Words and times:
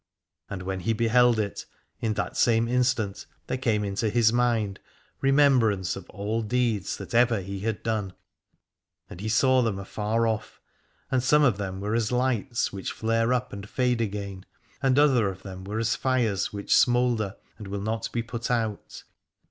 And 0.49 0.63
when 0.63 0.79
he 0.79 0.93
beheld 0.93 1.37
it, 1.39 1.67
in 1.99 2.15
that 2.15 2.35
same 2.35 2.67
instant 2.67 3.27
there 3.45 3.59
came 3.59 3.83
into 3.85 4.09
his 4.09 4.33
mind 4.33 4.79
remembrance 5.21 5.95
of 5.95 6.09
all 6.09 6.41
deeds 6.41 6.97
that 6.97 7.13
ever 7.13 7.39
he 7.41 7.59
had 7.59 7.83
done, 7.83 8.13
and 9.11 9.21
he 9.21 9.29
saw 9.29 9.61
them 9.61 9.77
afar 9.77 10.25
off, 10.25 10.59
and 11.11 11.21
some 11.21 11.43
of 11.43 11.59
them 11.59 11.79
were 11.81 11.93
as 11.93 12.11
lights 12.11 12.73
which 12.73 12.91
flare 12.91 13.31
up 13.31 13.53
and 13.53 13.69
fade 13.69 14.01
again, 14.01 14.47
and 14.81 14.97
other 14.97 15.29
of 15.29 15.43
them 15.43 15.65
were 15.65 15.77
as 15.77 15.95
fires 15.95 16.51
which 16.51 16.75
smoulder 16.75 17.35
and 17.59 17.67
will 17.67 17.79
not 17.81 18.11
be 18.11 18.23
put 18.23 18.49
out. 18.49 19.03